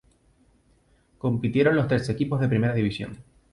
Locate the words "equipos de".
2.13-2.47